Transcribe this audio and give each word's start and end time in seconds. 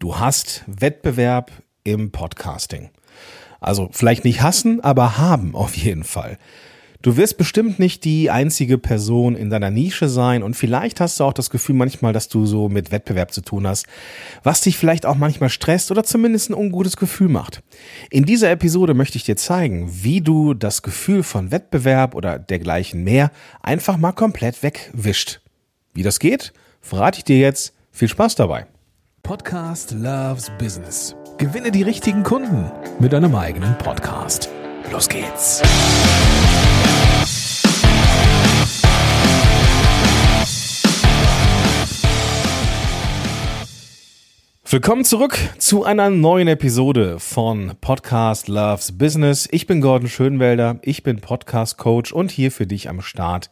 Du 0.00 0.18
hast 0.18 0.64
Wettbewerb 0.66 1.52
im 1.84 2.10
Podcasting. 2.10 2.88
Also 3.60 3.90
vielleicht 3.92 4.24
nicht 4.24 4.40
hassen, 4.40 4.80
aber 4.80 5.18
haben 5.18 5.54
auf 5.54 5.76
jeden 5.76 6.04
Fall. 6.04 6.38
Du 7.02 7.18
wirst 7.18 7.36
bestimmt 7.36 7.78
nicht 7.78 8.06
die 8.06 8.30
einzige 8.30 8.78
Person 8.78 9.36
in 9.36 9.50
deiner 9.50 9.70
Nische 9.70 10.08
sein 10.08 10.42
und 10.42 10.54
vielleicht 10.54 11.00
hast 11.00 11.20
du 11.20 11.24
auch 11.24 11.34
das 11.34 11.50
Gefühl 11.50 11.74
manchmal, 11.74 12.14
dass 12.14 12.28
du 12.28 12.46
so 12.46 12.70
mit 12.70 12.92
Wettbewerb 12.92 13.34
zu 13.34 13.42
tun 13.42 13.66
hast, 13.66 13.86
was 14.42 14.62
dich 14.62 14.78
vielleicht 14.78 15.04
auch 15.04 15.16
manchmal 15.16 15.50
stresst 15.50 15.90
oder 15.90 16.02
zumindest 16.02 16.48
ein 16.48 16.54
ungutes 16.54 16.96
Gefühl 16.96 17.28
macht. 17.28 17.62
In 18.08 18.24
dieser 18.24 18.50
Episode 18.50 18.94
möchte 18.94 19.18
ich 19.18 19.24
dir 19.24 19.36
zeigen, 19.36 19.90
wie 20.02 20.22
du 20.22 20.54
das 20.54 20.80
Gefühl 20.80 21.22
von 21.22 21.50
Wettbewerb 21.50 22.14
oder 22.14 22.38
dergleichen 22.38 23.04
mehr 23.04 23.32
einfach 23.60 23.98
mal 23.98 24.12
komplett 24.12 24.62
wegwischt. 24.62 25.42
Wie 25.92 26.02
das 26.02 26.20
geht, 26.20 26.54
verrate 26.80 27.18
ich 27.18 27.24
dir 27.24 27.38
jetzt. 27.38 27.74
Viel 27.92 28.08
Spaß 28.08 28.36
dabei. 28.36 28.66
Podcast 29.22 29.92
Loves 29.92 30.50
Business. 30.58 31.14
Gewinne 31.38 31.70
die 31.70 31.82
richtigen 31.82 32.22
Kunden 32.22 32.70
mit 32.98 33.12
deinem 33.12 33.34
eigenen 33.34 33.76
Podcast. 33.78 34.48
Los 34.90 35.08
geht's. 35.08 35.62
Willkommen 44.64 45.04
zurück 45.04 45.38
zu 45.58 45.84
einer 45.84 46.10
neuen 46.10 46.48
Episode 46.48 47.18
von 47.18 47.72
Podcast 47.80 48.48
Loves 48.48 48.96
Business. 48.96 49.48
Ich 49.50 49.66
bin 49.66 49.80
Gordon 49.80 50.08
Schönwelder, 50.08 50.78
ich 50.82 51.02
bin 51.02 51.20
Podcast 51.20 51.78
Coach 51.78 52.12
und 52.12 52.30
hier 52.30 52.50
für 52.50 52.66
dich 52.66 52.88
am 52.88 53.00
Start 53.00 53.50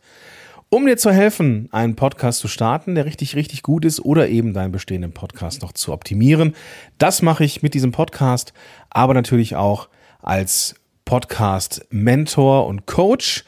um 0.71 0.87
dir 0.87 0.97
zu 0.97 1.11
helfen, 1.13 1.69
einen 1.73 1.97
Podcast 1.97 2.41
zu 2.41 2.49
starten, 2.49 2.95
der 2.95 3.07
richtig, 3.07 3.35
richtig 3.37 3.63
gut 3.63 3.85
ist 3.85 4.01
oder 4.01 4.29
eben 4.29 4.53
deinen 4.53 4.73
bestehenden 4.73 5.13
Podcast 5.13 5.63
noch 5.63 5.73
zu 5.73 5.93
optimieren. 5.93 6.55
Das 6.99 7.23
mache 7.23 7.45
ich 7.45 7.63
mit 7.63 7.75
diesem 7.75 7.93
Podcast, 7.93 8.53
aber 8.91 9.15
natürlich 9.15 9.57
auch 9.57 9.89
als 10.21 10.75
Podcast-Mentor 11.05 12.67
und 12.67 12.87
Coach. 12.87 13.45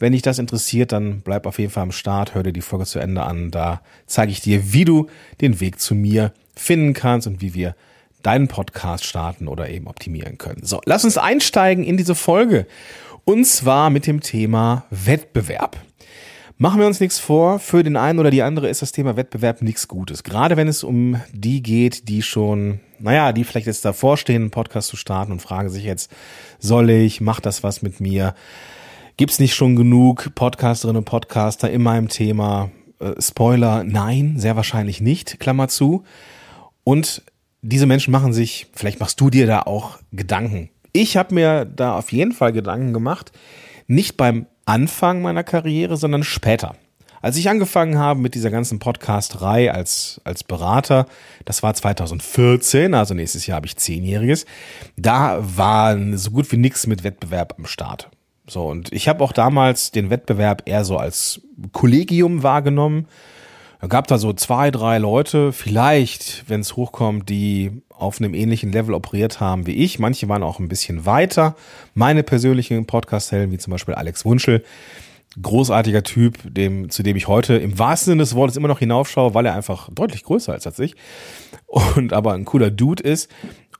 Wenn 0.00 0.12
dich 0.12 0.22
das 0.22 0.40
interessiert, 0.40 0.90
dann 0.90 1.20
bleib 1.20 1.46
auf 1.46 1.60
jeden 1.60 1.70
Fall 1.70 1.84
am 1.84 1.92
Start, 1.92 2.34
hör 2.34 2.42
dir 2.42 2.52
die 2.52 2.60
Folge 2.60 2.86
zu 2.86 2.98
Ende 2.98 3.22
an. 3.22 3.52
Da 3.52 3.80
zeige 4.06 4.32
ich 4.32 4.40
dir, 4.40 4.72
wie 4.72 4.84
du 4.84 5.06
den 5.40 5.60
Weg 5.60 5.78
zu 5.78 5.94
mir 5.94 6.32
finden 6.56 6.92
kannst 6.92 7.28
und 7.28 7.40
wie 7.40 7.54
wir 7.54 7.76
deinen 8.24 8.48
Podcast 8.48 9.04
starten 9.04 9.46
oder 9.46 9.68
eben 9.68 9.86
optimieren 9.86 10.38
können. 10.38 10.64
So, 10.64 10.80
lass 10.86 11.04
uns 11.04 11.18
einsteigen 11.18 11.84
in 11.84 11.96
diese 11.96 12.16
Folge. 12.16 12.66
Und 13.24 13.46
zwar 13.46 13.90
mit 13.90 14.06
dem 14.08 14.20
Thema 14.20 14.84
Wettbewerb. 14.90 15.78
Machen 16.56 16.78
wir 16.78 16.86
uns 16.86 17.00
nichts 17.00 17.18
vor, 17.18 17.58
für 17.58 17.82
den 17.82 17.96
einen 17.96 18.20
oder 18.20 18.30
die 18.30 18.42
andere 18.42 18.68
ist 18.68 18.80
das 18.80 18.92
Thema 18.92 19.16
Wettbewerb 19.16 19.60
nichts 19.60 19.88
Gutes. 19.88 20.22
Gerade 20.22 20.56
wenn 20.56 20.68
es 20.68 20.84
um 20.84 21.20
die 21.32 21.64
geht, 21.64 22.08
die 22.08 22.22
schon, 22.22 22.78
naja, 23.00 23.32
die 23.32 23.42
vielleicht 23.42 23.66
jetzt 23.66 23.84
davor 23.84 24.16
stehen, 24.16 24.42
einen 24.42 24.50
Podcast 24.52 24.86
zu 24.86 24.96
starten 24.96 25.32
und 25.32 25.42
fragen 25.42 25.68
sich 25.68 25.82
jetzt, 25.82 26.12
soll 26.60 26.90
ich, 26.90 27.20
macht 27.20 27.44
das 27.44 27.64
was 27.64 27.82
mit 27.82 27.98
mir? 27.98 28.36
Gibt's 29.16 29.40
nicht 29.40 29.56
schon 29.56 29.74
genug 29.74 30.32
Podcasterinnen 30.36 30.98
und 30.98 31.04
Podcaster 31.06 31.68
in 31.68 31.82
meinem 31.82 32.08
Thema? 32.08 32.70
Äh, 33.00 33.20
Spoiler, 33.20 33.82
nein, 33.82 34.34
sehr 34.36 34.54
wahrscheinlich 34.54 35.00
nicht, 35.00 35.40
Klammer 35.40 35.66
zu. 35.66 36.04
Und 36.84 37.24
diese 37.62 37.86
Menschen 37.86 38.12
machen 38.12 38.32
sich, 38.32 38.68
vielleicht 38.74 39.00
machst 39.00 39.20
du 39.20 39.28
dir 39.28 39.48
da 39.48 39.62
auch 39.62 39.98
Gedanken. 40.12 40.70
Ich 40.92 41.16
habe 41.16 41.34
mir 41.34 41.64
da 41.64 41.98
auf 41.98 42.12
jeden 42.12 42.30
Fall 42.30 42.52
Gedanken 42.52 42.92
gemacht, 42.92 43.32
nicht 43.88 44.16
beim 44.16 44.46
Anfang 44.66 45.22
meiner 45.22 45.44
Karriere, 45.44 45.96
sondern 45.96 46.24
später. 46.24 46.76
Als 47.24 47.38
ich 47.38 47.48
angefangen 47.48 47.98
habe 47.98 48.20
mit 48.20 48.34
dieser 48.34 48.50
ganzen 48.50 48.78
Podcasterei 48.78 49.72
als, 49.72 50.20
als 50.24 50.44
Berater, 50.44 51.06
das 51.46 51.62
war 51.62 51.72
2014, 51.72 52.92
also 52.92 53.14
nächstes 53.14 53.46
Jahr 53.46 53.56
habe 53.56 53.66
ich 53.66 53.76
zehnjähriges, 53.76 54.44
da 54.98 55.38
war 55.40 55.96
so 56.18 56.32
gut 56.32 56.52
wie 56.52 56.58
nichts 56.58 56.86
mit 56.86 57.02
Wettbewerb 57.02 57.54
am 57.56 57.64
Start. 57.64 58.10
So, 58.46 58.66
und 58.66 58.92
ich 58.92 59.08
habe 59.08 59.24
auch 59.24 59.32
damals 59.32 59.90
den 59.90 60.10
Wettbewerb 60.10 60.64
eher 60.66 60.84
so 60.84 60.98
als 60.98 61.40
Kollegium 61.72 62.42
wahrgenommen. 62.42 63.08
Da 63.80 63.86
gab 63.86 64.06
da 64.06 64.18
so 64.18 64.34
zwei, 64.34 64.70
drei 64.70 64.98
Leute, 64.98 65.52
vielleicht, 65.52 66.44
wenn 66.48 66.60
es 66.60 66.76
hochkommt, 66.76 67.30
die 67.30 67.82
auf 68.04 68.20
einem 68.20 68.34
ähnlichen 68.34 68.70
Level 68.70 68.94
operiert 68.94 69.40
haben 69.40 69.66
wie 69.66 69.72
ich. 69.72 69.98
Manche 69.98 70.28
waren 70.28 70.42
auch 70.42 70.60
ein 70.60 70.68
bisschen 70.68 71.06
weiter. 71.06 71.56
Meine 71.94 72.22
persönlichen 72.22 72.86
Podcast-Helden, 72.86 73.50
wie 73.50 73.58
zum 73.58 73.70
Beispiel 73.70 73.94
Alex 73.94 74.24
Wunschel, 74.24 74.62
großartiger 75.40 76.02
Typ, 76.02 76.38
dem, 76.44 76.90
zu 76.90 77.02
dem 77.02 77.16
ich 77.16 77.26
heute 77.26 77.56
im 77.56 77.78
wahrsten 77.78 78.12
Sinne 78.12 78.22
des 78.22 78.34
Wortes 78.34 78.56
immer 78.56 78.68
noch 78.68 78.78
hinaufschaue, 78.78 79.34
weil 79.34 79.46
er 79.46 79.54
einfach 79.54 79.88
deutlich 79.92 80.22
größer 80.22 80.54
ist 80.54 80.66
als 80.66 80.78
ich 80.78 80.94
und 81.66 82.12
aber 82.12 82.34
ein 82.34 82.44
cooler 82.44 82.70
Dude 82.70 83.02
ist. 83.02 83.30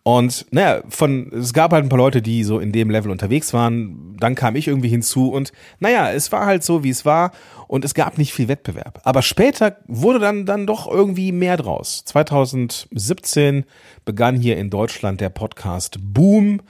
Und 0.06 0.44
naja, 0.50 0.82
von 0.90 1.32
es 1.32 1.54
gab 1.54 1.72
halt 1.72 1.82
ein 1.82 1.88
paar 1.88 1.98
Leute, 1.98 2.20
die 2.20 2.44
so 2.44 2.58
in 2.58 2.72
dem 2.72 2.90
Level 2.90 3.10
unterwegs 3.10 3.54
waren. 3.54 4.14
Dann 4.20 4.34
kam 4.34 4.54
ich 4.54 4.68
irgendwie 4.68 4.90
hinzu 4.90 5.32
und 5.32 5.50
naja, 5.80 6.10
es 6.12 6.30
war 6.30 6.44
halt 6.44 6.62
so, 6.62 6.84
wie 6.84 6.90
es 6.90 7.06
war 7.06 7.32
und 7.68 7.86
es 7.86 7.94
gab 7.94 8.18
nicht 8.18 8.34
viel 8.34 8.46
Wettbewerb. 8.46 9.00
Aber 9.04 9.22
später 9.22 9.78
wurde 9.86 10.18
dann 10.18 10.44
dann 10.44 10.66
doch 10.66 10.86
irgendwie 10.86 11.32
mehr 11.32 11.56
draus. 11.56 12.04
2017 12.04 13.64
begann 14.04 14.36
hier 14.36 14.58
in 14.58 14.68
Deutschland 14.68 15.22
der 15.22 15.30
Podcast 15.30 15.96
Boom. 16.02 16.60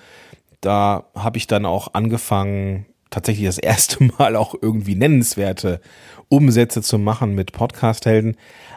Da 0.60 1.06
habe 1.16 1.36
ich 1.36 1.48
dann 1.48 1.66
auch 1.66 1.92
angefangen, 1.92 2.86
tatsächlich 3.10 3.46
das 3.46 3.58
erste 3.58 4.04
Mal 4.04 4.36
auch 4.36 4.54
irgendwie 4.62 4.94
nennenswerte 4.94 5.80
Umsätze 6.28 6.82
zu 6.82 7.00
machen 7.00 7.34
mit 7.34 7.50
Podcast-Helden. 7.50 8.36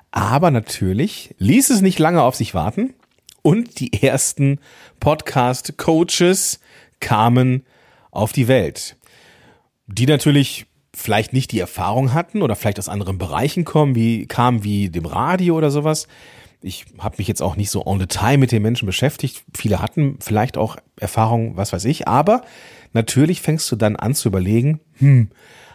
Aber 0.10 0.50
natürlich 0.50 1.36
ließ 1.38 1.70
es 1.70 1.82
nicht 1.82 2.00
lange 2.00 2.24
auf 2.24 2.36
sich 2.36 2.56
warten 2.56 2.96
und 3.48 3.80
die 3.80 4.04
ersten 4.04 4.60
Podcast-Coaches 5.00 6.60
kamen 7.00 7.64
auf 8.12 8.34
die 8.34 8.50
Welt, 8.50 8.98
die 9.86 10.06
natürlich 10.06 10.66
vielleicht 10.94 11.32
nicht 11.32 11.54
die 11.54 11.62
Erfahrung 11.62 12.14
hatten 12.14 12.42
oder 12.42 12.58
vielleicht 12.58 12.78
aus 12.78 12.90
anderen 12.90 13.18
Bereichen 13.18 13.64
kommen, 13.64 13.96
wie 13.96 14.26
kamen 14.26 14.66
wie 14.66 14.90
dem 14.90 15.06
Radio 15.06 15.56
oder 15.56 15.72
sowas. 15.72 16.10
Ich 16.62 16.88
habe 17.00 17.16
mich 17.20 17.30
jetzt 17.30 17.42
auch 17.42 17.56
nicht 17.56 17.70
so 17.70 17.86
the 17.98 18.06
time 18.08 18.40
mit 18.40 18.52
den 18.52 18.64
Menschen 18.64 18.86
beschäftigt. 18.86 19.46
Viele 19.56 19.82
hatten 19.82 20.18
vielleicht 20.20 20.58
auch 20.58 20.76
Erfahrung, 21.00 21.56
was 21.56 21.72
weiß 21.72 21.86
ich. 21.86 22.06
Aber 22.06 22.42
natürlich 22.92 23.40
fängst 23.42 23.72
du 23.72 23.78
dann 23.78 23.96
an 23.96 24.14
zu 24.14 24.28
überlegen, 24.28 24.82
hm, 24.98 25.30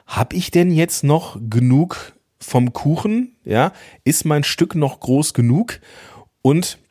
habe 0.07 0.37
ich 0.37 0.51
denn 0.51 0.71
jetzt 0.71 1.05
noch 1.05 1.39
genug 1.49 2.13
vom 2.39 2.75
Kuchen? 2.75 3.35
Ja, 3.47 3.73
ist 4.05 4.27
mein 4.27 4.45
Stück 4.45 4.75
noch 4.75 5.01
groß 5.01 5.33
genug? 5.33 5.81
Und 6.43 6.82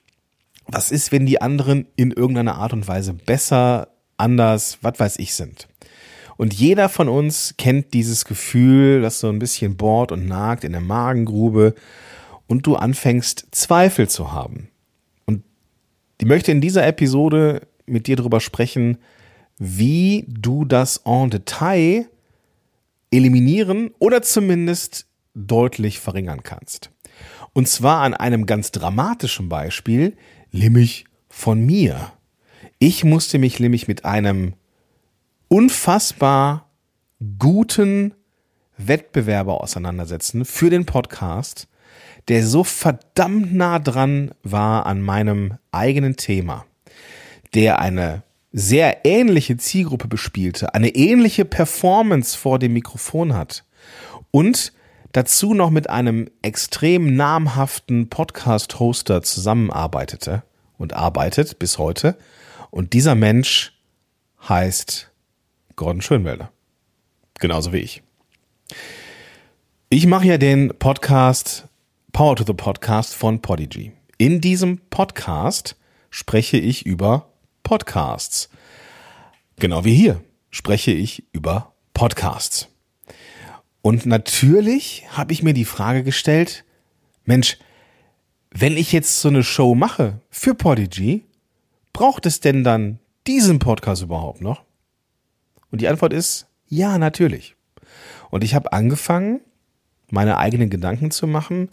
was 0.68 0.92
ist, 0.92 1.12
wenn 1.12 1.26
die 1.26 1.42
anderen 1.42 1.88
in 1.96 2.12
irgendeiner 2.12 2.56
Art 2.56 2.74
und 2.74 2.88
Weise 2.88 3.14
besser, 3.14 3.90
anders, 4.18 4.78
was 4.82 5.00
weiß 5.00 5.20
ich 5.20 5.34
sind? 5.34 5.68
Und 6.38 6.54
jeder 6.54 6.90
von 6.90 7.08
uns 7.08 7.56
kennt 7.58 7.94
dieses 7.94 8.26
Gefühl, 8.26 9.02
das 9.02 9.20
so 9.20 9.30
ein 9.30 9.40
bisschen 9.40 9.78
bohrt 9.78 10.12
und 10.12 10.26
nagt 10.26 10.64
in 10.64 10.72
der 10.72 10.82
Magengrube 10.82 11.76
und 12.48 12.66
du 12.66 12.76
anfängst 12.76 13.48
Zweifel 13.52 14.10
zu 14.10 14.32
haben. 14.32 14.70
Und 15.26 15.44
ich 16.20 16.28
möchte 16.28 16.52
in 16.52 16.62
dieser 16.62 16.86
Episode 16.88 17.68
mit 17.86 18.08
dir 18.08 18.16
darüber 18.16 18.40
sprechen, 18.40 18.98
wie 19.58 20.26
du 20.28 20.66
das 20.66 21.02
en 21.06 21.30
Detail 21.30 22.08
eliminieren 23.12 23.92
oder 24.00 24.22
zumindest 24.22 25.06
deutlich 25.36 26.00
verringern 26.00 26.42
kannst. 26.44 26.90
Und 27.54 27.68
zwar 27.68 28.02
an 28.02 28.14
einem 28.14 28.46
ganz 28.46 28.72
dramatischen 28.72 29.50
Beispiel, 29.50 30.18
nämlich 30.52 31.06
von 31.30 31.66
mir. 31.66 32.14
Ich 32.80 33.04
musste 33.04 33.40
mich 33.40 33.60
nämlich 33.60 33.88
mit 33.88 34.06
einem 34.06 34.54
unfassbar 35.48 36.70
guten 37.38 38.14
Wettbewerber 38.78 39.62
auseinandersetzen 39.62 40.46
für 40.46 40.70
den 40.70 40.86
Podcast, 40.86 41.68
der 42.28 42.46
so 42.46 42.64
verdammt 42.64 43.54
nah 43.54 43.80
dran 43.80 44.32
war 44.44 44.86
an 44.86 45.02
meinem 45.02 45.58
eigenen 45.72 46.16
Thema, 46.16 46.66
der 47.54 47.80
eine 47.80 48.24
sehr 48.52 49.06
ähnliche 49.06 49.58
Zielgruppe 49.58 50.08
bespielte, 50.08 50.74
eine 50.74 50.90
ähnliche 50.90 51.46
Performance 51.46 52.38
vor 52.38 52.60
dem 52.60 52.74
Mikrofon 52.74 53.34
hat 53.34 53.66
und 54.32 54.74
dazu 55.12 55.54
noch 55.54 55.70
mit 55.70 55.90
einem 55.90 56.30
extrem 56.42 57.16
namhaften 57.16 58.10
Podcast-Hoster 58.10 59.22
zusammenarbeitete 59.22 60.44
und 60.78 60.94
arbeitet 60.94 61.60
bis 61.60 61.78
heute. 61.78 62.18
Und 62.70 62.94
dieser 62.94 63.16
Mensch 63.16 63.74
heißt 64.48 65.12
Gordon 65.76 66.02
Schönwelder. 66.02 66.52
Genauso 67.40 67.74
wie 67.74 67.80
ich. 67.80 68.04
Ich 69.90 70.06
mache 70.06 70.28
ja 70.28 70.38
den 70.38 70.74
Podcast 70.80 71.68
Power 72.14 72.36
to 72.36 72.44
the 72.46 72.54
Podcast 72.54 73.14
von 73.14 73.42
Podigy. 73.42 73.92
In 74.18 74.42
diesem 74.42 74.80
Podcast 74.90 75.76
spreche 76.10 76.58
ich 76.58 76.86
über 76.86 77.30
Podcasts. 77.64 78.50
Genau 79.58 79.84
wie 79.84 79.96
hier 79.96 80.24
spreche 80.50 80.92
ich 80.92 81.24
über 81.34 81.74
Podcasts. 81.94 82.71
Und 83.82 84.06
natürlich 84.06 85.06
habe 85.10 85.34
ich 85.34 85.44
mir 85.44 85.54
die 85.54 85.66
Frage 85.66 86.04
gestellt, 86.04 86.64
Mensch, 87.26 87.58
wenn 88.52 88.78
ich 88.78 88.92
jetzt 88.92 89.22
so 89.22 89.30
eine 89.30 89.44
Show 89.44 89.76
mache 89.76 90.20
für 90.30 90.54
Podigy, 90.54 91.26
braucht 91.94 92.26
es 92.26 92.40
denn 92.40 92.64
dann 92.64 93.00
diesen 93.28 93.60
Podcast 93.60 94.04
überhaupt 94.04 94.42
noch? 94.42 94.64
Und 95.72 95.82
die 95.82 95.88
Antwort 95.88 96.14
ist 96.14 96.48
ja, 96.68 96.98
natürlich. 96.98 97.56
Und 98.30 98.44
ich 98.44 98.56
habe 98.56 98.72
angefangen, 98.72 99.42
meine 100.10 100.38
eigenen 100.38 100.70
Gedanken 100.70 101.12
zu 101.12 101.28
machen, 101.28 101.70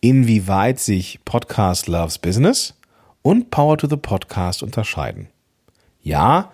inwieweit 0.00 0.78
sich 0.78 1.20
Podcast 1.24 1.88
Loves 1.88 2.18
Business 2.18 2.74
und 3.22 3.50
Power 3.50 3.76
to 3.76 3.88
the 3.88 3.96
Podcast 3.96 4.62
unterscheiden. 4.62 5.28
Ja, 6.02 6.52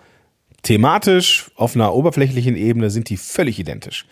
thematisch 0.63 1.49
auf 1.55 1.75
einer 1.75 1.93
oberflächlichen 1.93 2.55
Ebene 2.55 2.89
sind 2.89 3.09
die 3.09 3.17
völlig 3.17 3.59
identisch. 3.59 4.05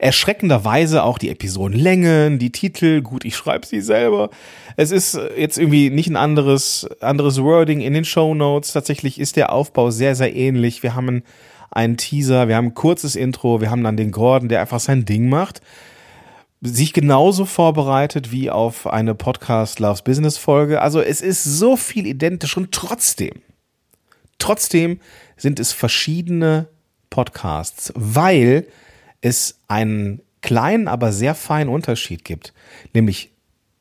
Erschreckenderweise 0.00 1.02
auch 1.02 1.18
die 1.18 1.30
Episodenlängen, 1.30 2.38
die 2.38 2.50
Titel, 2.52 3.02
gut, 3.02 3.24
ich 3.24 3.36
schreibe 3.36 3.66
sie 3.66 3.80
selber. 3.80 4.30
Es 4.76 4.90
ist 4.90 5.18
jetzt 5.36 5.58
irgendwie 5.58 5.90
nicht 5.90 6.08
ein 6.08 6.16
anderes, 6.16 6.88
anderes 7.00 7.42
Wording 7.42 7.80
in 7.80 7.92
den 7.92 8.04
Show 8.04 8.34
Notes. 8.34 8.72
Tatsächlich 8.72 9.20
ist 9.20 9.36
der 9.36 9.52
Aufbau 9.52 9.90
sehr, 9.90 10.14
sehr 10.14 10.34
ähnlich. 10.34 10.82
Wir 10.82 10.94
haben 10.94 11.22
einen 11.70 11.96
Teaser, 11.96 12.48
wir 12.48 12.56
haben 12.56 12.68
ein 12.68 12.74
kurzes 12.74 13.14
Intro, 13.14 13.60
wir 13.60 13.70
haben 13.70 13.84
dann 13.84 13.96
den 13.96 14.10
Gordon, 14.10 14.48
der 14.48 14.60
einfach 14.60 14.80
sein 14.80 15.04
Ding 15.04 15.28
macht 15.28 15.60
sich 16.62 16.92
genauso 16.92 17.46
vorbereitet 17.46 18.32
wie 18.32 18.50
auf 18.50 18.86
eine 18.86 19.14
Podcast 19.14 19.80
Loves 19.80 20.02
Business 20.02 20.36
Folge. 20.36 20.82
Also 20.82 21.00
es 21.00 21.20
ist 21.22 21.42
so 21.42 21.76
viel 21.76 22.06
identisch 22.06 22.56
und 22.56 22.72
trotzdem, 22.72 23.32
trotzdem 24.38 25.00
sind 25.36 25.58
es 25.58 25.72
verschiedene 25.72 26.68
Podcasts, 27.08 27.92
weil 27.96 28.66
es 29.20 29.60
einen 29.68 30.22
kleinen, 30.42 30.88
aber 30.88 31.12
sehr 31.12 31.34
feinen 31.34 31.72
Unterschied 31.72 32.24
gibt. 32.24 32.52
Nämlich 32.94 33.30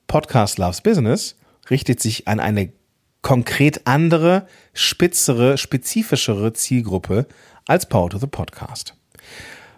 Podcast 0.07 0.57
Loves 0.57 0.81
Business 0.81 1.35
richtet 1.69 2.01
sich 2.01 2.27
an 2.27 2.39
eine 2.39 2.71
konkret 3.21 3.85
andere, 3.85 4.47
spitzere, 4.73 5.57
spezifischere 5.57 6.53
Zielgruppe 6.53 7.27
als 7.67 7.87
Power 7.87 8.09
to 8.09 8.17
the 8.17 8.27
Podcast. 8.27 8.95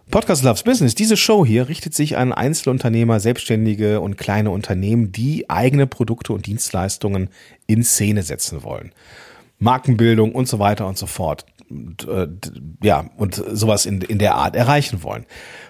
Podcast 0.10 0.44
Loves 0.44 0.64
Business, 0.64 0.94
diese 0.94 1.16
Show 1.16 1.46
hier 1.46 1.70
richtet 1.70 1.94
sich 1.94 2.18
an 2.18 2.34
Einzelunternehmer, 2.34 3.20
Selbstständige 3.20 4.02
und 4.02 4.18
kleine 4.18 4.52
Unternehmen, 4.52 5.12
die 5.12 5.50
eigene 5.50 5.88
Produkte 5.88 6.34
und 6.34 6.46
Dienstleistungen 6.46 7.30
in 7.66 7.84
Szene 7.84 8.24
setzen 8.24 8.64
wollen. 8.64 8.92
Markenbildung 9.60 10.34
und 10.34 10.48
so 10.48 10.60
weiter 10.60 10.88
und 10.88 10.98
so 10.98 11.06
fort. 11.06 11.46
Und, 11.72 12.08
äh, 12.08 12.28
ja, 12.84 13.10
und 13.18 13.36
sowas 13.36 13.86
in, 13.86 14.02
in 14.02 14.20
der 14.20 14.36
Art 14.36 14.56
erreichen 14.56 15.04
wollen. 15.04 15.26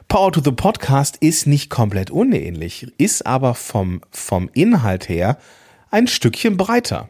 Power 0.08 0.32
to 0.32 0.42
the 0.44 0.52
Podcast 0.52 1.18
ist 1.18 1.48
nicht 1.48 1.70
komplett 1.70 2.10
unähnlich, 2.12 2.92
ist 2.98 3.26
aber 3.26 3.54
vom, 3.54 4.02
vom 4.10 4.50
Inhalt 4.54 5.08
her 5.10 5.38
ein 5.90 6.08
Stückchen 6.08 6.58
breiter. 6.58 7.10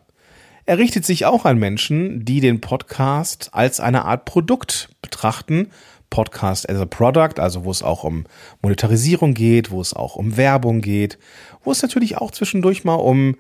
Er 0.65 0.77
richtet 0.77 1.05
sich 1.05 1.25
auch 1.25 1.45
an 1.45 1.57
Menschen, 1.57 2.25
die 2.25 2.39
den 2.39 2.61
Podcast 2.61 3.49
als 3.53 3.79
eine 3.79 4.05
Art 4.05 4.25
Produkt 4.25 4.89
betrachten 5.01 5.67
Podcast 6.11 6.69
as 6.69 6.79
a 6.79 6.85
Product, 6.85 7.39
also 7.39 7.63
wo 7.63 7.71
es 7.71 7.81
auch 7.81 8.03
um 8.03 8.25
Monetarisierung 8.61 9.33
geht, 9.33 9.71
wo 9.71 9.81
es 9.81 9.95
auch 9.95 10.15
um 10.15 10.37
Werbung 10.37 10.81
geht, 10.81 11.17
wo 11.63 11.71
es 11.71 11.81
natürlich 11.81 12.17
auch 12.17 12.29
zwischendurch 12.29 12.83
mal 12.83 12.95
um 12.95 13.35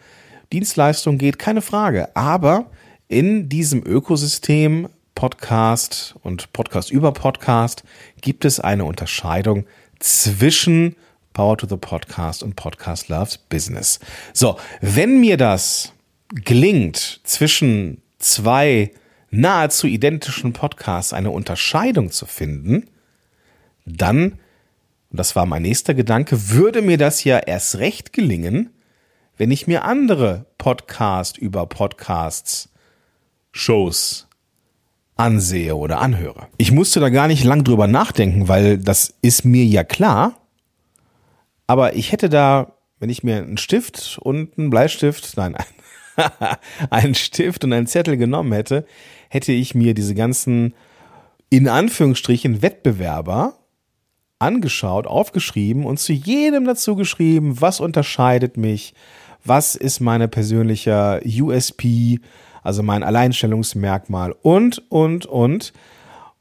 Dienstleistungen 0.51 1.19
geht, 1.19 1.37
keine 1.37 1.61
Frage. 1.61 2.15
Aber 2.15 2.71
in 3.07 3.49
diesem 3.49 3.85
Ökosystem 3.85 4.87
Podcast 5.15 6.15
und 6.23 6.51
Podcast 6.53 6.91
über 6.91 7.11
Podcast 7.11 7.83
gibt 8.21 8.45
es 8.45 8.59
eine 8.59 8.85
Unterscheidung 8.85 9.65
zwischen 9.99 10.95
Power 11.33 11.57
to 11.57 11.67
the 11.67 11.77
Podcast 11.77 12.43
und 12.43 12.55
Podcast 12.55 13.09
Loves 13.09 13.37
Business. 13.37 13.99
So, 14.33 14.57
wenn 14.81 15.19
mir 15.19 15.37
das 15.37 15.93
gelingt, 16.29 17.21
zwischen 17.23 18.01
zwei 18.19 18.91
nahezu 19.29 19.87
identischen 19.87 20.53
Podcasts 20.53 21.13
eine 21.13 21.31
Unterscheidung 21.31 22.11
zu 22.11 22.25
finden, 22.25 22.89
dann, 23.85 24.33
und 25.09 25.19
das 25.19 25.35
war 25.35 25.45
mein 25.45 25.61
nächster 25.61 25.93
Gedanke, 25.93 26.49
würde 26.49 26.81
mir 26.81 26.97
das 26.97 27.23
ja 27.23 27.39
erst 27.39 27.77
recht 27.77 28.13
gelingen, 28.13 28.71
wenn 29.37 29.51
ich 29.51 29.67
mir 29.67 29.85
andere 29.85 30.45
Podcast 30.57 31.37
über 31.37 31.65
Podcasts, 31.65 32.69
Shows 33.51 34.27
ansehe 35.21 35.75
oder 35.75 36.01
anhöre. 36.01 36.47
Ich 36.57 36.71
musste 36.71 36.99
da 36.99 37.09
gar 37.09 37.27
nicht 37.27 37.43
lang 37.43 37.63
drüber 37.63 37.87
nachdenken, 37.87 38.47
weil 38.47 38.77
das 38.79 39.13
ist 39.21 39.45
mir 39.45 39.63
ja 39.65 39.83
klar. 39.83 40.37
Aber 41.67 41.95
ich 41.95 42.11
hätte 42.11 42.27
da, 42.27 42.73
wenn 42.99 43.09
ich 43.09 43.23
mir 43.23 43.37
einen 43.37 43.57
Stift 43.57 44.17
und 44.21 44.57
einen 44.57 44.71
Bleistift, 44.71 45.37
nein, 45.37 45.55
einen 46.89 47.13
Stift 47.13 47.63
und 47.63 47.71
einen 47.71 47.87
Zettel 47.87 48.17
genommen 48.17 48.51
hätte, 48.51 48.85
hätte 49.29 49.51
ich 49.51 49.75
mir 49.75 49.93
diese 49.93 50.15
ganzen, 50.15 50.73
in 51.49 51.67
Anführungsstrichen, 51.67 52.63
Wettbewerber 52.63 53.59
angeschaut, 54.39 55.05
aufgeschrieben 55.05 55.85
und 55.85 55.99
zu 55.99 56.13
jedem 56.13 56.65
dazu 56.65 56.95
geschrieben, 56.95 57.61
was 57.61 57.79
unterscheidet 57.79 58.57
mich, 58.57 58.95
was 59.45 59.75
ist 59.75 59.99
meine 59.99 60.27
persönliche 60.27 61.21
USP, 61.23 62.19
also 62.63 62.83
mein 62.83 63.03
Alleinstellungsmerkmal 63.03 64.35
und, 64.41 64.83
und, 64.89 65.25
und. 65.25 65.73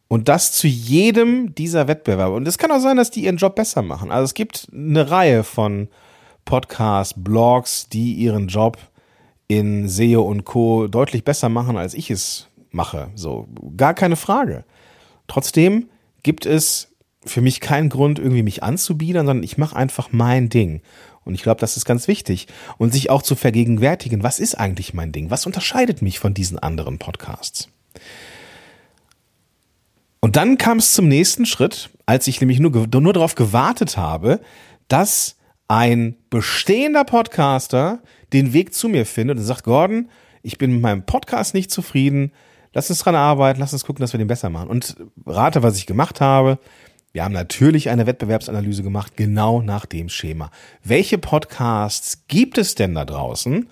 Und 0.09 0.29
das 0.29 0.51
zu 0.51 0.67
jedem 0.67 1.55
dieser 1.55 1.87
Wettbewerber. 1.87 2.35
Und 2.35 2.49
es 2.49 2.59
kann 2.59 2.73
auch 2.73 2.81
sein, 2.81 2.97
dass 2.97 3.13
die 3.13 3.25
ihren 3.25 3.37
Job 3.37 3.55
besser 3.55 3.83
machen. 3.83 4.11
Also 4.11 4.25
es 4.25 4.35
gibt 4.35 4.69
eine 4.75 5.09
Reihe 5.09 5.45
von 5.45 5.89
Podcasts, 6.45 7.15
Blogs, 7.17 7.89
die 7.89 8.15
ihren 8.15 8.49
Job 8.49 8.77
in 9.47 9.89
SEO 9.89 10.23
und 10.23 10.45
Co. 10.45 10.89
deutlich 10.89 11.25
besser 11.25 11.49
machen, 11.49 11.77
als 11.77 11.95
ich 11.95 12.11
es 12.11 12.49
mache. 12.73 13.09
So, 13.15 13.49
gar 13.77 13.95
keine 13.95 14.17
Frage. 14.17 14.65
Trotzdem 15.29 15.89
gibt 16.23 16.45
es 16.45 16.89
für 17.25 17.41
mich 17.41 17.61
keinen 17.61 17.89
Grund, 17.89 18.19
irgendwie 18.19 18.43
mich 18.43 18.63
anzubiedern, 18.63 19.27
sondern 19.27 19.45
ich 19.45 19.59
mache 19.59 19.77
einfach 19.77 20.09
mein 20.11 20.49
Ding. 20.49 20.81
Und 21.25 21.35
ich 21.35 21.43
glaube, 21.43 21.61
das 21.61 21.77
ist 21.77 21.85
ganz 21.85 22.09
wichtig. 22.09 22.47
Und 22.79 22.93
sich 22.93 23.11
auch 23.11 23.23
zu 23.23 23.37
vergegenwärtigen, 23.37 24.23
was 24.23 24.39
ist 24.39 24.55
eigentlich 24.55 24.95
mein 24.95 25.13
Ding? 25.13 25.31
Was 25.31 25.47
unterscheidet 25.47 26.03
mich 26.03 26.19
von 26.19 26.35
diesen 26.35 26.59
anderen 26.59 26.99
Podcasts? 26.99 27.69
Und 30.21 30.37
dann 30.37 30.59
kam 30.59 30.79
es 30.79 30.93
zum 30.93 31.09
nächsten 31.09 31.47
Schritt, 31.47 31.91
als 32.07 32.27
ich 32.27 32.41
nämlich 32.41 32.61
nur, 32.61 32.87
nur 32.87 33.13
darauf 33.13 33.35
gewartet 33.35 33.97
habe, 33.97 34.41
dass 34.89 35.37
ein 35.69 36.17
bestehender 36.31 37.05
Podcaster 37.05 38.01
den 38.33 38.53
Weg 38.53 38.75
zu 38.75 38.89
mir 38.89 39.07
findet 39.07 39.39
und 39.39 39.45
sagt, 39.45 39.65
Gordon, 39.65 40.11
ich 40.43 40.59
bin 40.59 40.73
mit 40.73 40.83
meinem 40.83 41.07
Podcast 41.07 41.55
nicht 41.55 41.71
zufrieden, 41.71 42.33
lass 42.73 42.91
uns 42.91 43.01
dran 43.01 43.15
arbeiten, 43.15 43.61
lass 43.61 43.73
uns 43.73 43.85
gucken, 43.85 44.03
dass 44.03 44.13
wir 44.13 44.19
den 44.19 44.27
besser 44.27 44.51
machen. 44.51 44.69
Und 44.69 44.97
rate, 45.27 45.63
was 45.63 45.77
ich 45.77 45.87
gemacht 45.87 46.21
habe. 46.21 46.59
Wir 47.13 47.25
haben 47.25 47.33
natürlich 47.33 47.91
eine 47.91 48.07
Wettbewerbsanalyse 48.07 48.83
gemacht, 48.83 49.17
genau 49.17 49.63
nach 49.63 49.87
dem 49.87 50.09
Schema. 50.09 50.51
Welche 50.85 51.19
Podcasts 51.19 52.25
gibt 52.29 52.59
es 52.59 52.75
denn 52.75 52.95
da 52.95 53.05
draußen, 53.05 53.69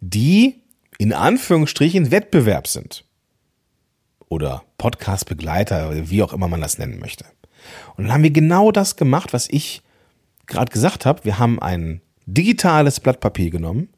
die 0.00 0.62
in 0.98 1.12
Anführungsstrichen 1.12 2.10
Wettbewerb 2.10 2.66
sind? 2.66 3.04
Oder 4.28 4.62
Podcastbegleiter, 4.78 6.10
wie 6.10 6.22
auch 6.22 6.32
immer 6.32 6.48
man 6.48 6.60
das 6.60 6.78
nennen 6.78 6.98
möchte. 6.98 7.24
Und 7.96 8.04
dann 8.04 8.12
haben 8.12 8.22
wir 8.22 8.30
genau 8.30 8.72
das 8.72 8.96
gemacht, 8.96 9.32
was 9.32 9.48
ich 9.48 9.82
gerade 10.46 10.72
gesagt 10.72 11.06
habe. 11.06 11.24
Wir 11.24 11.38
haben 11.38 11.60
ein 11.60 12.00
digitales 12.26 13.00
Blatt 13.00 13.20
Papier 13.20 13.50
genommen. 13.50 13.88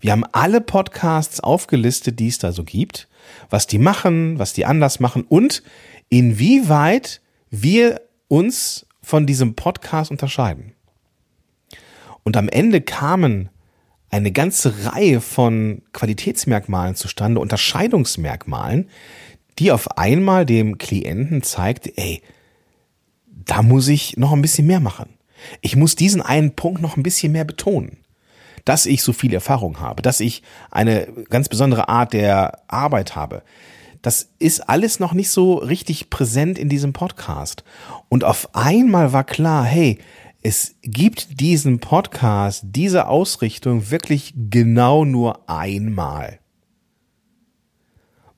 Wir 0.00 0.12
haben 0.12 0.24
alle 0.32 0.60
Podcasts 0.60 1.40
aufgelistet, 1.40 2.18
die 2.20 2.28
es 2.28 2.38
da 2.38 2.52
so 2.52 2.64
gibt 2.64 3.08
was 3.50 3.66
die 3.66 3.78
machen, 3.78 4.38
was 4.38 4.52
die 4.52 4.64
anders 4.64 5.00
machen 5.00 5.24
und 5.28 5.62
inwieweit 6.08 7.20
wir 7.50 8.00
uns 8.28 8.86
von 9.02 9.26
diesem 9.26 9.54
Podcast 9.54 10.10
unterscheiden. 10.10 10.74
Und 12.22 12.36
am 12.36 12.48
Ende 12.48 12.80
kamen 12.80 13.50
eine 14.10 14.32
ganze 14.32 14.86
Reihe 14.86 15.20
von 15.20 15.82
Qualitätsmerkmalen 15.92 16.94
zustande, 16.94 17.40
Unterscheidungsmerkmalen, 17.40 18.88
die 19.58 19.72
auf 19.72 19.96
einmal 19.98 20.44
dem 20.44 20.78
Klienten 20.78 21.42
zeigt, 21.42 21.90
ey, 21.96 22.22
da 23.26 23.62
muss 23.62 23.88
ich 23.88 24.16
noch 24.16 24.32
ein 24.32 24.42
bisschen 24.42 24.66
mehr 24.66 24.80
machen. 24.80 25.10
Ich 25.60 25.76
muss 25.76 25.94
diesen 25.94 26.22
einen 26.22 26.56
Punkt 26.56 26.82
noch 26.82 26.96
ein 26.96 27.02
bisschen 27.02 27.32
mehr 27.32 27.44
betonen 27.44 27.98
dass 28.66 28.84
ich 28.84 29.02
so 29.02 29.14
viel 29.14 29.32
Erfahrung 29.32 29.80
habe, 29.80 30.02
dass 30.02 30.20
ich 30.20 30.42
eine 30.70 31.06
ganz 31.30 31.48
besondere 31.48 31.88
Art 31.88 32.12
der 32.12 32.58
Arbeit 32.68 33.14
habe. 33.14 33.42
Das 34.02 34.30
ist 34.38 34.68
alles 34.68 35.00
noch 35.00 35.12
nicht 35.12 35.30
so 35.30 35.54
richtig 35.54 36.10
präsent 36.10 36.58
in 36.58 36.68
diesem 36.68 36.92
Podcast. 36.92 37.64
Und 38.08 38.24
auf 38.24 38.54
einmal 38.54 39.12
war 39.12 39.24
klar, 39.24 39.64
hey, 39.64 39.98
es 40.42 40.76
gibt 40.82 41.40
diesen 41.40 41.80
Podcast, 41.80 42.62
diese 42.66 43.08
Ausrichtung 43.08 43.90
wirklich 43.90 44.32
genau 44.36 45.04
nur 45.04 45.48
einmal. 45.48 46.38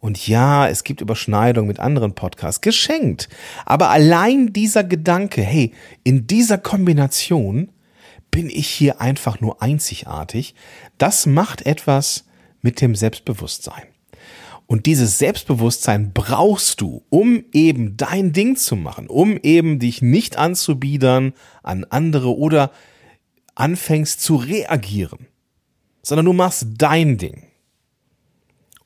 Und 0.00 0.28
ja, 0.28 0.68
es 0.68 0.84
gibt 0.84 1.00
Überschneidungen 1.00 1.68
mit 1.68 1.80
anderen 1.80 2.14
Podcasts, 2.14 2.60
geschenkt. 2.60 3.28
Aber 3.66 3.90
allein 3.90 4.52
dieser 4.52 4.84
Gedanke, 4.84 5.42
hey, 5.42 5.72
in 6.04 6.26
dieser 6.26 6.56
Kombination 6.56 7.72
bin 8.30 8.48
ich 8.48 8.68
hier 8.68 9.00
einfach 9.00 9.40
nur 9.40 9.60
einzigartig? 9.60 10.54
Das 10.98 11.26
macht 11.26 11.66
etwas 11.66 12.24
mit 12.62 12.80
dem 12.80 12.94
Selbstbewusstsein. 12.94 13.82
Und 14.70 14.84
dieses 14.84 15.16
Selbstbewusstsein 15.16 16.12
brauchst 16.12 16.82
du, 16.82 17.02
um 17.08 17.42
eben 17.54 17.96
dein 17.96 18.34
Ding 18.34 18.54
zu 18.54 18.76
machen, 18.76 19.06
um 19.08 19.38
eben 19.38 19.78
dich 19.78 20.02
nicht 20.02 20.36
anzubiedern 20.36 21.32
an 21.62 21.84
andere 21.84 22.36
oder 22.36 22.70
anfängst 23.54 24.20
zu 24.20 24.36
reagieren, 24.36 25.26
sondern 26.02 26.26
du 26.26 26.34
machst 26.34 26.66
dein 26.76 27.16
Ding. 27.16 27.44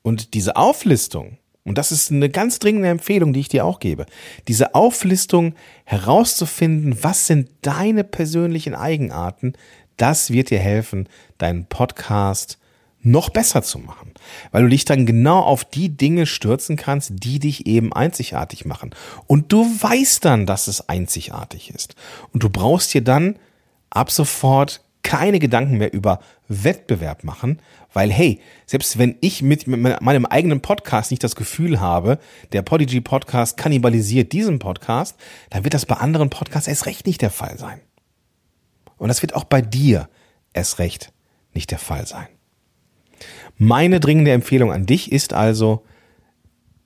Und 0.03 0.33
diese 0.33 0.55
Auflistung, 0.55 1.37
und 1.65 1.77
das 1.77 1.91
ist 1.91 2.11
eine 2.11 2.29
ganz 2.29 2.59
dringende 2.59 2.87
Empfehlung, 2.87 3.33
die 3.33 3.41
ich 3.41 3.49
dir 3.49 3.65
auch 3.65 3.81
gebe, 3.81 4.05
diese 4.47 4.75
Auflistung 4.75 5.53
herauszufinden, 5.83 7.03
was 7.03 7.27
sind 7.27 7.49
deine 7.61 8.05
persönlichen 8.05 8.73
Eigenarten, 8.73 9.51
das 9.97 10.31
wird 10.31 10.49
dir 10.49 10.59
helfen, 10.59 11.09
deinen 11.39 11.65
Podcast 11.65 12.57
noch 13.03 13.29
besser 13.29 13.61
zu 13.61 13.79
machen, 13.79 14.13
weil 14.51 14.63
du 14.63 14.69
dich 14.69 14.85
dann 14.85 15.05
genau 15.05 15.39
auf 15.41 15.65
die 15.65 15.95
Dinge 15.95 16.25
stürzen 16.25 16.77
kannst, 16.77 17.11
die 17.13 17.39
dich 17.39 17.67
eben 17.67 17.93
einzigartig 17.93 18.65
machen. 18.65 18.95
Und 19.27 19.51
du 19.51 19.65
weißt 19.65 20.23
dann, 20.25 20.45
dass 20.45 20.67
es 20.67 20.89
einzigartig 20.89 21.69
ist. 21.69 21.95
Und 22.31 22.43
du 22.43 22.49
brauchst 22.49 22.93
dir 22.93 23.03
dann 23.03 23.37
ab 23.89 24.09
sofort 24.09 24.81
keine 25.03 25.39
Gedanken 25.39 25.77
mehr 25.77 25.93
über 25.93 26.19
Wettbewerb 26.47 27.23
machen, 27.23 27.61
weil 27.91 28.11
hey, 28.11 28.39
selbst 28.65 28.97
wenn 28.97 29.17
ich 29.21 29.41
mit 29.41 29.67
meinem 29.67 30.25
eigenen 30.25 30.61
Podcast 30.61 31.11
nicht 31.11 31.23
das 31.23 31.35
Gefühl 31.35 31.79
habe, 31.79 32.19
der 32.53 32.61
Podigy 32.61 33.01
Podcast 33.01 33.57
kannibalisiert 33.57 34.31
diesen 34.31 34.59
Podcast, 34.59 35.17
dann 35.49 35.63
wird 35.65 35.73
das 35.73 35.85
bei 35.85 35.95
anderen 35.95 36.29
Podcasts 36.29 36.67
erst 36.67 36.85
recht 36.85 37.05
nicht 37.05 37.21
der 37.21 37.31
Fall 37.31 37.57
sein. 37.57 37.81
Und 38.97 39.09
das 39.09 39.21
wird 39.21 39.35
auch 39.35 39.43
bei 39.43 39.61
dir 39.61 40.09
erst 40.53 40.79
recht 40.79 41.11
nicht 41.53 41.71
der 41.71 41.79
Fall 41.79 42.07
sein. 42.07 42.27
Meine 43.57 43.99
dringende 43.99 44.31
Empfehlung 44.31 44.71
an 44.71 44.85
dich 44.85 45.11
ist 45.11 45.33
also, 45.33 45.83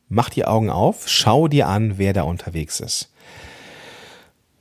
mach 0.10 0.30
die 0.30 0.46
Augen 0.46 0.70
auf, 0.70 1.08
schau 1.08 1.48
dir 1.48 1.68
an, 1.68 1.98
wer 1.98 2.14
da 2.14 2.24
unterwegs 2.24 2.80
ist. 2.80 3.12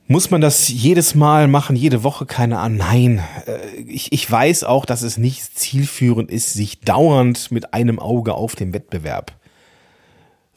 Muss 0.09 0.31
man 0.31 0.39
das 0.39 0.69
jedes 0.69 1.15
Mal 1.15 1.49
machen, 1.49 1.75
jede 1.75 2.01
Woche? 2.01 2.25
Keine 2.25 2.59
Ahnung. 2.59 2.77
Nein, 2.77 3.23
äh, 3.45 3.81
ich, 3.81 4.13
ich 4.13 4.31
weiß 4.31 4.63
auch, 4.63 4.85
dass 4.85 5.01
es 5.01 5.17
nicht 5.17 5.59
zielführend 5.59 6.31
ist, 6.31 6.53
sich 6.53 6.79
dauernd 6.79 7.51
mit 7.51 7.73
einem 7.73 7.99
Auge 7.99 8.33
auf 8.33 8.55
den 8.55 8.73
Wettbewerb 8.73 9.33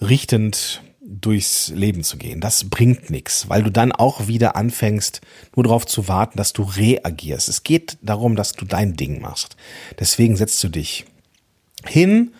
richtend 0.00 0.82
durchs 1.00 1.68
Leben 1.74 2.04
zu 2.04 2.16
gehen. 2.16 2.40
Das 2.40 2.70
bringt 2.70 3.10
nichts, 3.10 3.48
weil 3.48 3.64
du 3.64 3.70
dann 3.70 3.90
auch 3.90 4.28
wieder 4.28 4.54
anfängst, 4.54 5.20
nur 5.56 5.64
darauf 5.64 5.84
zu 5.84 6.06
warten, 6.06 6.38
dass 6.38 6.52
du 6.52 6.62
reagierst. 6.62 7.48
Es 7.48 7.64
geht 7.64 7.98
darum, 8.02 8.36
dass 8.36 8.52
du 8.52 8.64
dein 8.64 8.94
Ding 8.94 9.20
machst. 9.20 9.56
Deswegen 9.98 10.36
setzt 10.36 10.62
du 10.62 10.68
dich 10.68 11.06
hin. 11.86 12.32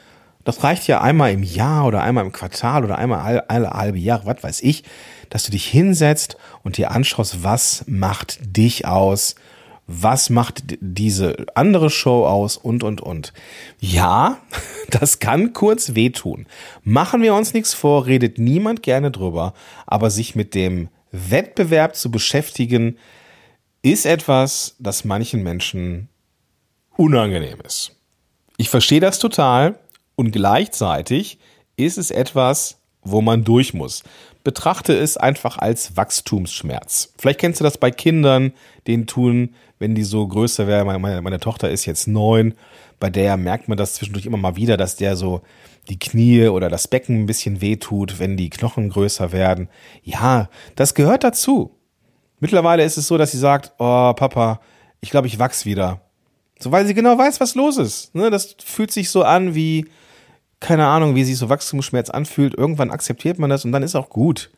Das 0.45 0.65
reicht 0.65 0.87
ja 0.87 1.01
einmal 1.01 1.33
im 1.33 1.43
Jahr 1.43 1.87
oder 1.87 2.03
einmal 2.03 2.25
im 2.25 2.33
Quartal 2.33 2.85
oder 2.85 2.99
einmal 2.99 3.41
alle, 3.41 3.71
halbe 3.71 3.99
Jahre, 3.99 4.27
was 4.27 4.43
weiß 4.43 4.63
ich, 4.63 4.85
dass 5.29 5.45
du 5.45 5.53
dich 5.53 5.67
hinsetzt 5.67 6.37
und 6.63 6.77
dir 6.77 6.91
anschaust, 6.91 7.45
was 7.45 7.85
macht 7.87 8.39
dich 8.57 8.87
aus, 8.87 9.35
was 9.87 10.31
macht 10.31 10.63
diese 10.81 11.47
andere 11.55 11.91
Show 11.91 12.25
aus 12.25 12.57
und, 12.57 12.85
und, 12.85 13.01
und. 13.01 13.33
Ja, 13.81 14.39
das 14.91 15.19
kann 15.19 15.53
kurz 15.53 15.95
wehtun. 15.95 16.47
Machen 16.85 17.23
wir 17.23 17.35
uns 17.35 17.55
nichts 17.55 17.75
vor, 17.75 18.07
redet 18.07 18.39
niemand 18.39 18.83
gerne 18.83 19.11
drüber, 19.11 19.53
aber 19.87 20.11
sich 20.11 20.35
mit 20.35 20.55
dem 20.55 20.89
Wettbewerb 21.13 21.97
zu 21.97 22.11
beschäftigen, 22.11 22.97
ist 23.83 24.07
etwas, 24.07 24.77
das 24.79 25.05
manchen 25.05 25.43
Menschen 25.43 26.09
unangenehm 26.97 27.61
ist. 27.67 27.97
Ich 28.61 28.69
verstehe 28.69 29.01
das 29.01 29.19
total 29.19 29.79
und 30.17 30.33
gleichzeitig 30.33 31.39
ist 31.79 31.97
es 31.97 32.11
etwas, 32.11 32.77
wo 33.01 33.23
man 33.23 33.43
durch 33.43 33.73
muss. 33.73 34.03
Betrachte 34.45 34.93
es 34.93 35.17
einfach 35.17 35.57
als 35.57 35.97
Wachstumsschmerz. 35.97 37.15
Vielleicht 37.17 37.41
kennst 37.41 37.61
du 37.61 37.65
das 37.65 37.79
bei 37.79 37.91
Kindern, 37.91 38.53
denen 38.87 39.07
tun, 39.07 39.55
wenn 39.79 39.95
die 39.95 40.03
so 40.03 40.29
größer 40.29 40.67
werden. 40.67 40.87
Meine, 40.87 40.99
meine, 40.99 41.23
meine 41.23 41.41
Tochter 41.41 41.71
ist 41.71 41.87
jetzt 41.87 42.07
neun. 42.07 42.53
Bei 42.99 43.09
der 43.09 43.39
merkt 43.39 43.69
man 43.69 43.79
das 43.79 43.95
zwischendurch 43.95 44.27
immer 44.27 44.37
mal 44.37 44.57
wieder, 44.57 44.77
dass 44.77 44.97
der 44.97 45.17
so 45.17 45.41
die 45.89 45.99
Knie 45.99 46.49
oder 46.49 46.69
das 46.69 46.87
Becken 46.87 47.23
ein 47.23 47.27
bisschen 47.27 47.63
wehtut, 47.63 48.19
wenn 48.19 48.37
die 48.37 48.51
Knochen 48.51 48.91
größer 48.91 49.33
werden. 49.33 49.71
Ja, 50.03 50.51
das 50.77 50.93
gehört 50.93 51.25
dazu. 51.25 51.79
Mittlerweile 52.41 52.85
ist 52.85 52.99
es 52.99 53.07
so, 53.07 53.17
dass 53.17 53.33
sie 53.33 53.39
sagt, 53.39 53.73
oh 53.79 54.13
Papa, 54.13 54.61
ich 55.01 55.09
glaube, 55.09 55.29
ich 55.29 55.39
wachs 55.39 55.65
wieder. 55.65 56.03
So, 56.63 56.73
weil 56.73 56.87
sie 56.87 56.95
genau 56.95 57.17
weiß, 57.17 57.41
was 57.41 57.55
los 57.55 57.79
ist. 57.79 58.15
Ne? 58.15 58.31
Das 58.31 58.57
fühlt 58.63 58.91
sich 58.91 59.11
so 59.11 59.23
an 59.23 59.55
wie, 59.55 59.87
keine 60.61 60.87
Ahnung, 60.87 61.15
wie 61.15 61.25
sich 61.25 61.39
so 61.39 61.49
Wachstumsschmerz 61.49 62.11
anfühlt. 62.11 62.55
Irgendwann 62.55 62.91
akzeptiert 62.91 63.39
man 63.39 63.51
das 63.51 63.65
und 63.65 63.73
dann 63.73 63.83
ist 63.83 63.97
auch 63.97 64.11
gut. 64.11 64.51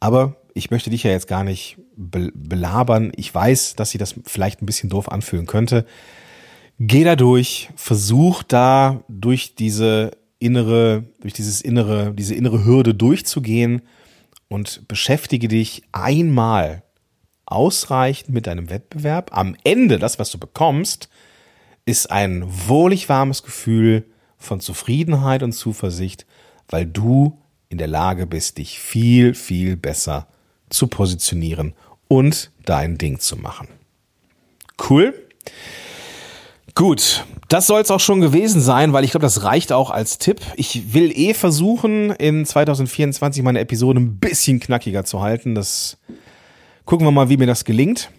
Aber 0.00 0.36
ich 0.54 0.70
möchte 0.70 0.90
dich 0.90 1.02
ja 1.02 1.10
jetzt 1.10 1.28
gar 1.28 1.44
nicht 1.44 1.76
be 1.96 2.32
belabern. 2.34 3.12
Ich 3.14 3.32
weiß, 3.32 3.76
dass 3.76 3.90
sie 3.90 3.98
das 3.98 4.14
vielleicht 4.24 4.62
ein 4.62 4.66
bisschen 4.66 4.88
doof 4.88 5.10
anfühlen 5.10 5.46
könnte. 5.46 5.84
Geh 6.78 7.04
da 7.04 7.14
durch, 7.14 7.68
versuch 7.76 8.42
da 8.42 9.04
durch 9.08 9.54
diese 9.54 10.12
innere, 10.38 11.04
durch 11.20 11.34
dieses 11.34 11.60
innere, 11.60 12.14
diese 12.14 12.34
innere 12.34 12.64
Hürde 12.64 12.94
durchzugehen 12.94 13.82
und 14.48 14.88
beschäftige 14.88 15.48
dich 15.48 15.82
einmal 15.92 16.82
ausreichend 17.50 18.30
mit 18.30 18.46
deinem 18.46 18.70
Wettbewerb. 18.70 19.30
Am 19.36 19.56
Ende, 19.64 19.98
das, 19.98 20.18
was 20.18 20.30
du 20.30 20.38
bekommst, 20.38 21.08
ist 21.84 22.10
ein 22.10 22.44
wohlig 22.46 23.08
warmes 23.08 23.42
Gefühl 23.42 24.04
von 24.38 24.60
Zufriedenheit 24.60 25.42
und 25.42 25.52
Zuversicht, 25.52 26.26
weil 26.68 26.86
du 26.86 27.38
in 27.68 27.78
der 27.78 27.88
Lage 27.88 28.26
bist, 28.26 28.58
dich 28.58 28.78
viel, 28.78 29.34
viel 29.34 29.76
besser 29.76 30.26
zu 30.68 30.86
positionieren 30.86 31.74
und 32.08 32.50
dein 32.64 32.98
Ding 32.98 33.18
zu 33.20 33.36
machen. 33.36 33.68
Cool. 34.88 35.14
Gut, 36.74 37.26
das 37.48 37.66
soll 37.66 37.80
es 37.80 37.90
auch 37.90 38.00
schon 38.00 38.20
gewesen 38.20 38.60
sein, 38.60 38.92
weil 38.92 39.04
ich 39.04 39.10
glaube, 39.10 39.26
das 39.26 39.42
reicht 39.42 39.72
auch 39.72 39.90
als 39.90 40.18
Tipp. 40.18 40.40
Ich 40.56 40.94
will 40.94 41.12
eh 41.14 41.34
versuchen, 41.34 42.10
in 42.10 42.46
2024 42.46 43.42
meine 43.42 43.60
Episode 43.60 44.00
ein 44.00 44.18
bisschen 44.18 44.60
knackiger 44.60 45.04
zu 45.04 45.20
halten. 45.20 45.54
Das 45.54 45.98
Gucken 46.84 47.06
wir 47.06 47.12
mal, 47.12 47.28
wie 47.28 47.36
mir 47.36 47.46
das 47.46 47.64
gelingt. 47.64 48.10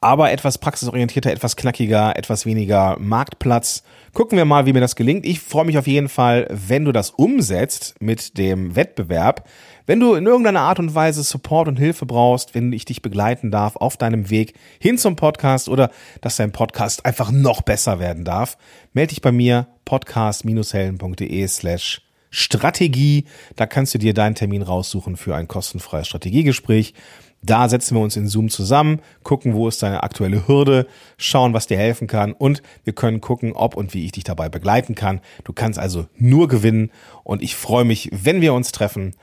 Aber 0.00 0.32
etwas 0.32 0.58
praxisorientierter, 0.58 1.30
etwas 1.30 1.54
knackiger, 1.54 2.16
etwas 2.16 2.44
weniger 2.44 2.96
Marktplatz. 2.98 3.84
Gucken 4.12 4.36
wir 4.36 4.44
mal, 4.44 4.66
wie 4.66 4.72
mir 4.72 4.80
das 4.80 4.96
gelingt. 4.96 5.24
Ich 5.24 5.38
freue 5.38 5.64
mich 5.64 5.78
auf 5.78 5.86
jeden 5.86 6.08
Fall, 6.08 6.48
wenn 6.50 6.84
du 6.84 6.90
das 6.90 7.10
umsetzt 7.10 7.94
mit 8.00 8.36
dem 8.36 8.74
Wettbewerb. 8.74 9.48
Wenn 9.86 10.00
du 10.00 10.14
in 10.14 10.26
irgendeiner 10.26 10.62
Art 10.62 10.80
und 10.80 10.94
Weise 10.94 11.22
Support 11.22 11.68
und 11.68 11.78
Hilfe 11.78 12.04
brauchst, 12.04 12.54
wenn 12.54 12.72
ich 12.72 12.84
dich 12.84 13.00
begleiten 13.00 13.52
darf 13.52 13.76
auf 13.76 13.96
deinem 13.96 14.28
Weg 14.28 14.54
hin 14.80 14.98
zum 14.98 15.14
Podcast 15.14 15.68
oder 15.68 15.90
dass 16.20 16.36
dein 16.36 16.50
Podcast 16.50 17.06
einfach 17.06 17.30
noch 17.30 17.62
besser 17.62 18.00
werden 18.00 18.24
darf, 18.24 18.58
melde 18.92 19.10
dich 19.10 19.22
bei 19.22 19.30
mir 19.30 19.68
podcast-helden.de 19.84 21.46
slash 21.46 22.02
Strategie. 22.30 23.26
Da 23.56 23.66
kannst 23.66 23.94
du 23.94 23.98
dir 23.98 24.14
deinen 24.14 24.34
Termin 24.34 24.62
raussuchen 24.62 25.16
für 25.16 25.36
ein 25.36 25.46
kostenfreies 25.46 26.08
Strategiegespräch. 26.08 26.94
Da 27.44 27.68
setzen 27.68 27.96
wir 27.96 28.02
uns 28.02 28.16
in 28.16 28.28
Zoom 28.28 28.50
zusammen, 28.50 29.00
gucken, 29.24 29.54
wo 29.54 29.66
ist 29.66 29.82
deine 29.82 30.04
aktuelle 30.04 30.46
Hürde, 30.46 30.86
schauen, 31.16 31.52
was 31.52 31.66
dir 31.66 31.76
helfen 31.76 32.06
kann 32.06 32.32
und 32.32 32.62
wir 32.84 32.92
können 32.92 33.20
gucken, 33.20 33.52
ob 33.52 33.76
und 33.76 33.94
wie 33.94 34.04
ich 34.04 34.12
dich 34.12 34.24
dabei 34.24 34.48
begleiten 34.48 34.94
kann. 34.94 35.20
Du 35.42 35.52
kannst 35.52 35.78
also 35.78 36.06
nur 36.16 36.46
gewinnen 36.46 36.92
und 37.24 37.42
ich 37.42 37.56
freue 37.56 37.84
mich, 37.84 38.10
wenn 38.12 38.40
wir 38.40 38.54
uns 38.54 38.70
treffen. 38.70 39.14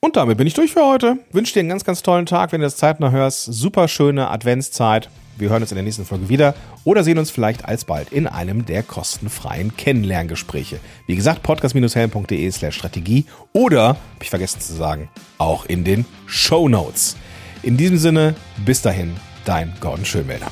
Und 0.00 0.16
damit 0.16 0.38
bin 0.38 0.46
ich 0.46 0.54
durch 0.54 0.72
für 0.72 0.86
heute. 0.86 1.18
Wünsche 1.32 1.52
dir 1.52 1.60
einen 1.60 1.68
ganz, 1.68 1.84
ganz 1.84 2.02
tollen 2.02 2.26
Tag, 2.26 2.52
wenn 2.52 2.60
du 2.60 2.66
das 2.66 2.76
zeitnah 2.76 3.10
hörst. 3.10 3.44
Super 3.44 3.88
schöne 3.88 4.30
Adventszeit. 4.30 5.10
Wir 5.38 5.50
hören 5.50 5.60
uns 5.60 5.70
in 5.70 5.76
der 5.76 5.84
nächsten 5.84 6.06
Folge 6.06 6.30
wieder 6.30 6.54
oder 6.84 7.04
sehen 7.04 7.18
uns 7.18 7.30
vielleicht 7.30 7.66
alsbald 7.66 8.10
in 8.10 8.26
einem 8.26 8.64
der 8.64 8.82
kostenfreien 8.82 9.76
Kennenlerngespräche. 9.76 10.80
Wie 11.06 11.16
gesagt, 11.16 11.42
podcast-helm.de 11.42 12.50
slash 12.50 12.74
Strategie 12.74 13.26
oder, 13.52 13.88
habe 13.88 13.98
ich 14.22 14.30
vergessen 14.30 14.60
zu 14.60 14.72
sagen, 14.72 15.10
auch 15.36 15.66
in 15.66 15.84
den 15.84 16.06
Show 16.26 16.68
Notes. 16.68 17.16
In 17.62 17.76
diesem 17.76 17.98
Sinne, 17.98 18.34
bis 18.64 18.82
dahin, 18.82 19.16
dein 19.44 19.72
Gordon 19.80 20.04
Schönmelder. 20.04 20.50